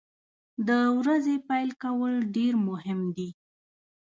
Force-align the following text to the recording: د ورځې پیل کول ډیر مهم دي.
د 0.67 0.69
ورځې 0.99 1.35
پیل 1.47 1.69
کول 1.83 2.13
ډیر 2.35 2.53
مهم 2.67 2.99
دي. 3.15 3.29